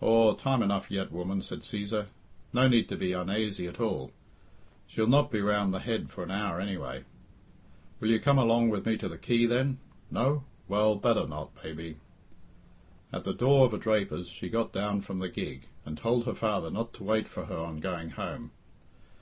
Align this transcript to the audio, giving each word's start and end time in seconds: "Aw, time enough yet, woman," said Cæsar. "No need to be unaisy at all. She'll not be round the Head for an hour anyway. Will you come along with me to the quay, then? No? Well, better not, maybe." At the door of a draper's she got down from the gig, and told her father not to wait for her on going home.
"Aw, 0.00 0.34
time 0.34 0.60
enough 0.60 0.90
yet, 0.90 1.12
woman," 1.12 1.40
said 1.40 1.60
Cæsar. 1.60 2.06
"No 2.52 2.66
need 2.66 2.88
to 2.88 2.96
be 2.96 3.12
unaisy 3.12 3.68
at 3.68 3.78
all. 3.78 4.10
She'll 4.88 5.06
not 5.06 5.30
be 5.30 5.40
round 5.40 5.72
the 5.72 5.78
Head 5.78 6.10
for 6.10 6.24
an 6.24 6.32
hour 6.32 6.60
anyway. 6.60 7.04
Will 8.00 8.10
you 8.10 8.18
come 8.18 8.38
along 8.40 8.70
with 8.70 8.84
me 8.84 8.96
to 8.96 9.08
the 9.08 9.16
quay, 9.16 9.46
then? 9.46 9.78
No? 10.10 10.42
Well, 10.66 10.96
better 10.96 11.28
not, 11.28 11.52
maybe." 11.62 11.98
At 13.12 13.22
the 13.22 13.32
door 13.32 13.66
of 13.66 13.72
a 13.72 13.78
draper's 13.78 14.26
she 14.28 14.48
got 14.48 14.72
down 14.72 15.00
from 15.00 15.20
the 15.20 15.28
gig, 15.28 15.68
and 15.86 15.96
told 15.96 16.24
her 16.26 16.34
father 16.34 16.70
not 16.72 16.92
to 16.94 17.04
wait 17.04 17.28
for 17.28 17.44
her 17.44 17.56
on 17.56 17.78
going 17.78 18.10
home. 18.10 18.50